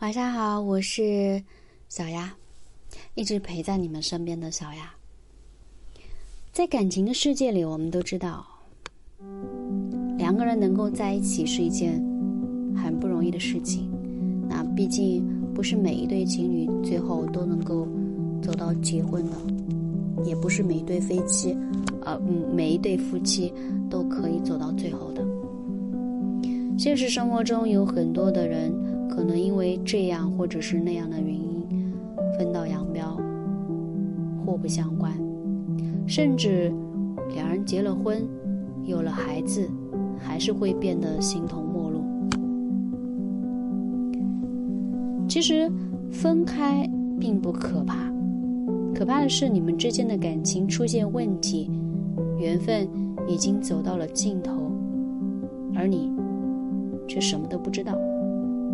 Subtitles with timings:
[0.00, 1.42] 晚上好，我是
[1.90, 2.32] 小丫，
[3.16, 4.90] 一直陪在你们身边的小丫。
[6.52, 8.46] 在感情的世界里，我们都知道，
[10.16, 12.02] 两个人能够在一起是一件
[12.74, 13.90] 很不容易的事情。
[14.48, 17.86] 那毕竟不是每一对情侣最后都能够
[18.40, 19.36] 走到结婚的，
[20.24, 21.54] 也不是每一对夫妻，
[22.06, 22.18] 呃，
[22.54, 23.52] 每一对夫妻
[23.90, 25.22] 都可以走到最后的。
[26.78, 28.72] 现实生活中有很多的人。
[29.10, 31.92] 可能因为这样或者是那样的原因，
[32.38, 33.20] 分道扬镳，
[34.44, 35.12] 互不相关，
[36.06, 36.72] 甚至
[37.34, 38.26] 两人结了婚，
[38.84, 39.68] 有了孩子，
[40.16, 42.00] 还是会变得形同陌路。
[45.28, 45.70] 其实
[46.10, 46.88] 分开
[47.18, 48.10] 并不可怕，
[48.94, 51.70] 可怕的是你们之间的感情出现问题，
[52.38, 52.88] 缘分
[53.28, 54.72] 已经走到了尽头，
[55.74, 56.10] 而你
[57.06, 57.94] 却什么都不知道。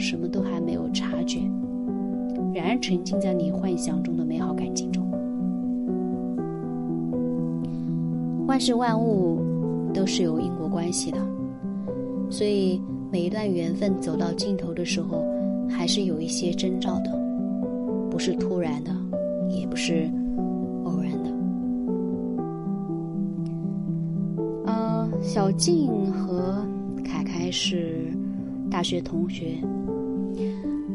[0.00, 1.40] 什么都还没有察觉，
[2.54, 5.06] 然而沉浸在你幻想中的美好感情中。
[8.46, 9.38] 万事万物
[9.94, 11.18] 都是有因果关系的，
[12.30, 12.80] 所以
[13.12, 15.22] 每一段缘分走到尽头的时候，
[15.68, 17.16] 还是有一些征兆的，
[18.10, 18.90] 不是突然的，
[19.48, 20.10] 也不是
[20.84, 21.30] 偶然的。
[24.66, 26.66] 呃，小静和
[27.04, 28.12] 凯凯是
[28.70, 29.56] 大学同学。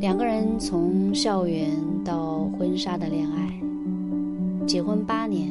[0.00, 1.68] 两个人从校园
[2.04, 3.52] 到婚纱的恋爱，
[4.66, 5.48] 结婚八年，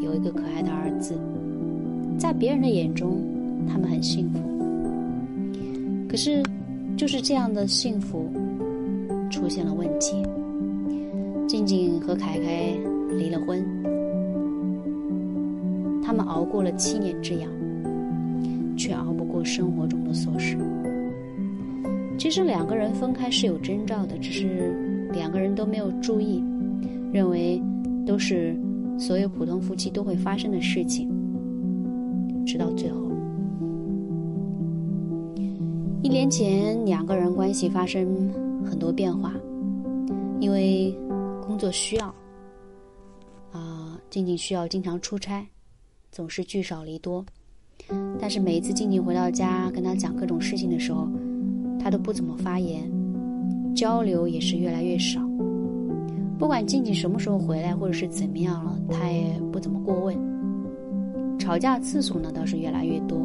[0.00, 1.18] 有一个可爱的儿子，
[2.18, 3.18] 在别人的眼中，
[3.66, 4.38] 他们很幸福。
[6.08, 6.42] 可是，
[6.96, 8.30] 就是这样的幸福，
[9.30, 10.22] 出现了问题。
[11.48, 12.72] 静静和凯凯
[13.18, 13.64] 离了婚，
[16.02, 17.50] 他们熬过了七年之痒，
[18.76, 20.56] 却熬不过生活中的琐事。
[22.22, 26.40] 其实两个人分开是有征兆的，只是两个人都没有注意，
[27.12, 27.60] 认为
[28.06, 28.56] 都是
[28.96, 31.10] 所有普通夫妻都会发生的事情。
[32.46, 33.10] 直到最后，
[36.04, 38.30] 一年前两个人关系发生
[38.64, 39.34] 很多变化，
[40.38, 40.96] 因为
[41.44, 42.14] 工作需要，
[43.50, 45.44] 啊，静静需要经常出差，
[46.12, 47.26] 总是聚少离多，
[48.20, 51.08] 但是每一次静静回到家跟他讲各种事情的时候。
[51.82, 52.90] 他都不怎么发言，
[53.74, 55.20] 交流也是越来越少。
[56.38, 60.16] 不管静静什么时候回来，或者是怎么样了，他也不怎么过问。
[61.38, 63.18] 吵架次数呢倒是越来越多。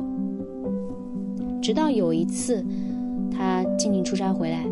[1.62, 2.66] 直到有一次，
[3.32, 4.66] 他静静出差回来，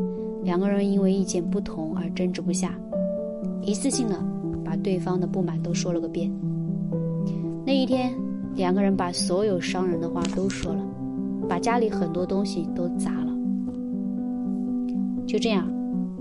[0.44, 2.74] 两个人因为意见不同而争执不下，
[3.62, 4.24] 一次性的
[4.64, 6.32] 把对方的不满都说了个遍。
[7.66, 8.14] 那一天，
[8.56, 10.84] 两个人把所有伤人的话都说了，
[11.50, 13.25] 把家里很多东西都砸了。
[15.36, 15.70] 就这样，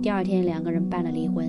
[0.02, 1.46] 第二天两个人办了离婚，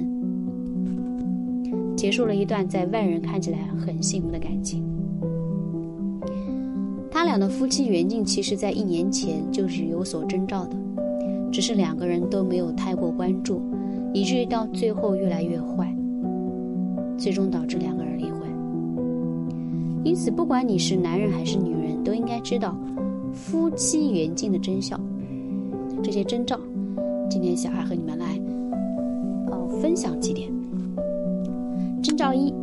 [1.98, 4.84] 结束了一段在外人看起来很幸福的感情。
[7.10, 10.78] 他俩的夫妻缘尽，其实在一年前就是有所征兆的，
[11.52, 13.60] 只是两个人都没有太过关注，
[14.14, 15.92] 以至于到最后越来越坏，
[17.18, 18.42] 最终导致两个人离婚。
[20.04, 22.78] 因此，不管你是男人还是女人，都应该知道
[23.34, 25.00] 夫妻缘尽的征兆，
[26.04, 26.60] 这些征兆。
[27.30, 28.40] 今天小孩和你们来，
[29.52, 30.50] 呃，分享几点。
[32.02, 32.54] 征兆一：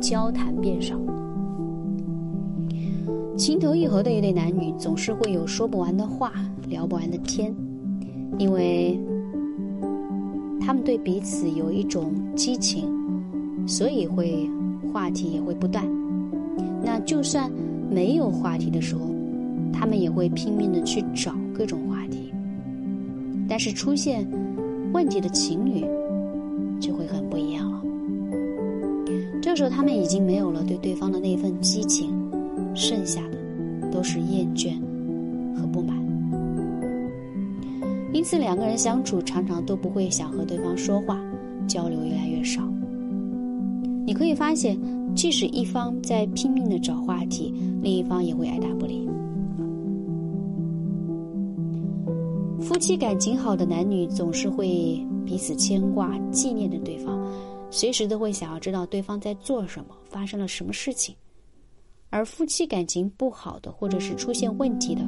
[0.00, 0.96] 交谈变少。
[3.36, 6.32] 情投意合的一对男女，总是会有说不完的话，
[6.68, 7.54] 聊不完的天，
[8.38, 9.00] 因为
[10.60, 12.92] 他们对彼此有一种激情，
[13.66, 14.48] 所以会
[14.92, 15.84] 话题也会不断。
[16.82, 17.50] 那就算
[17.90, 19.02] 没有话题的时候，
[19.72, 22.29] 他们也会拼命的去找各种话题。
[23.50, 24.24] 但是出现
[24.92, 25.84] 问题的情侣
[26.80, 27.82] 就会很不一样了。
[29.42, 32.14] 这时候他们已经没有了对对方的那份激情，
[32.76, 34.74] 剩下的都是厌倦
[35.56, 35.98] 和不满。
[38.12, 41.20] 因此两个人相处常常都不会想和对方说话，
[41.66, 42.62] 交流越来越少。
[44.06, 44.78] 你可以发现，
[45.16, 47.52] 即使一方在拼命的找话题，
[47.82, 49.08] 另一方也会爱答不理。
[52.60, 57.20] 夫妻感情好的男女总是会彼此牵挂、纪念着对方，
[57.70, 61.14] 随时都会想要知道对方在做什么、发生了什么事情。
[62.10, 65.02] 而夫妻感情不好的，或者是出现问题的，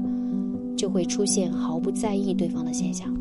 [0.77, 3.15] 就会出现毫不在意对方的现象。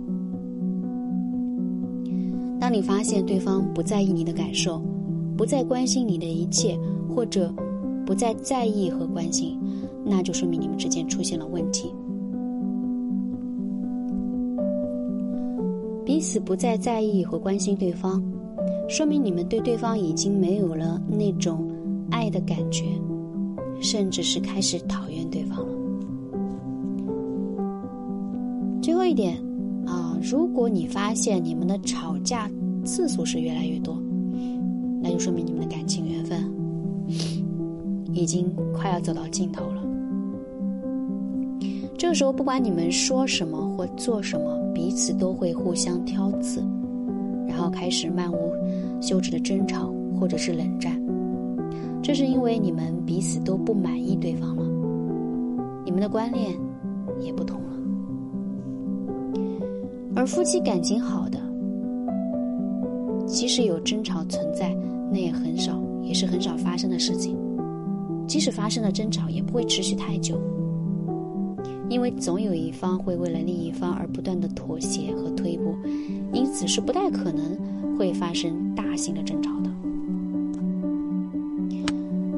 [2.59, 4.81] 当你发现对方不在意你的感受，
[5.35, 6.79] 不再关心你的一切，
[7.09, 7.53] 或者
[8.05, 9.59] 不再在意和关心，
[10.05, 11.93] 那就说明你们之间出现了问题。
[16.21, 18.23] 彼此不再在意和关心对方，
[18.87, 21.67] 说明你们对对方已经没有了那种
[22.11, 22.85] 爱的感觉，
[23.81, 25.73] 甚至是开始讨厌对方了。
[28.83, 29.35] 最后一点
[29.87, 32.47] 啊，如果你发现你们的吵架
[32.85, 33.99] 次数是越来越多，
[35.01, 36.39] 那就说明你们的感情缘分
[38.13, 39.83] 已经快要走到尽头了。
[41.97, 46.63] 这个时候，不管你们说什么或做什么，彼此都会互相挑刺，
[47.47, 48.53] 然后开始漫无
[49.01, 50.99] 休止的争吵或者是冷战。
[52.01, 54.65] 这是因为你们彼此都不满意对方了，
[55.85, 56.57] 你们的观念
[57.19, 57.67] 也不同了。
[60.15, 61.39] 而夫妻感情好的，
[63.25, 64.75] 即使有争吵存在，
[65.11, 67.37] 那也很少，也是很少发生的事情。
[68.27, 70.39] 即使发生了争吵，也不会持续太久。
[71.91, 75.75] 因为总有一方会为了另一方而不断的妥协和退步，
[76.31, 79.69] 因此是不太可能会发生大型的争吵的。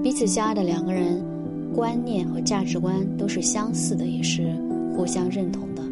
[0.01, 1.23] 彼此相爱的两个人，
[1.71, 4.55] 观念和价值观都是相似的，也是
[4.95, 5.83] 互相认同的。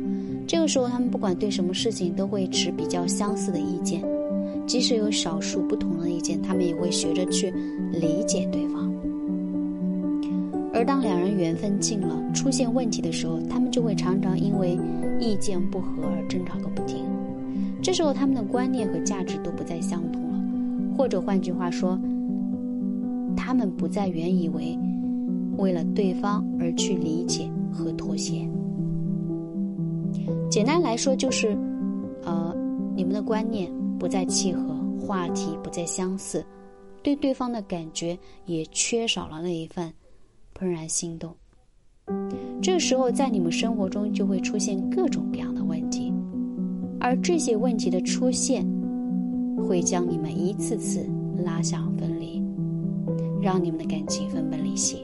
[0.47, 4.03] 这个时候，他们不管对什么事情都会持比较相似的意见，
[4.65, 7.53] 即使有少数不同的意见，他们也会学着去
[7.91, 8.90] 理解对方。
[10.81, 14.75] 而当两人缘分尽了，出现问题的时候，他们就会常常因为
[15.19, 17.05] 意见不合而争吵个不停。
[17.83, 21.99] 这时候，他们的观念和价值都不再相同了，或者换句话说，
[23.37, 24.75] 他们不再原以为
[25.57, 28.49] 为了对方而去理解和妥协。
[30.49, 31.55] 简单来说，就是，
[32.23, 32.55] 呃，
[32.95, 36.43] 你们的观念不再契合，话题不再相似，
[37.03, 38.17] 对对方的感觉
[38.47, 39.93] 也缺少了那一份。
[40.61, 41.35] 怦然心动，
[42.61, 46.13] 这时候在你们生活中就会出现各种各样的问题，
[46.99, 48.63] 而这些问题的出现，
[49.67, 51.03] 会将你们一次次
[51.43, 52.43] 拉向分离，
[53.41, 54.99] 让你们的感情分崩离析。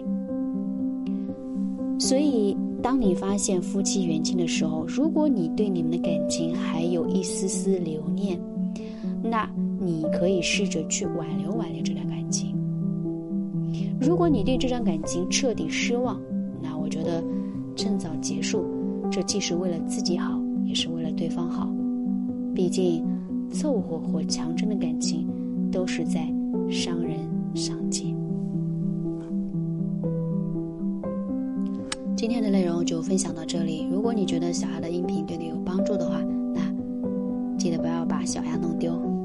[1.98, 8.40] 所以，当你发现夫妻缘尽的时候，如果你对你们的感情还有一丝丝留念，
[9.24, 9.50] 那
[9.80, 12.56] 你可以试着去挽留挽留这段感情。
[14.00, 16.22] 如果你对这段感情彻底失望
[16.62, 17.24] 那我觉得
[17.76, 18.66] 趁早结束
[19.12, 21.68] 这既是为了自己好也是为了对方好。
[22.54, 23.06] 毕竟
[23.52, 25.28] 凑合或强撑的感情
[25.72, 26.28] 都是在
[26.70, 27.20] 伤人
[27.56, 28.16] 伤己。
[32.16, 36.20] 今天的内容就分享到这里如果你觉得小丫的音频对你有帮助的话
[36.54, 36.62] 那
[37.58, 39.17] 记得不要把小丫弄丢。